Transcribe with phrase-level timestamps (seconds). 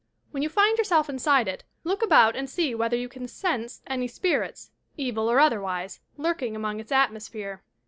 [0.31, 4.71] When you, find youre^ inside it, look about and see whether you can" sense" ^ny^spirits,
[4.97, 7.61] evil or otherwise, lurking within its atmosphere.""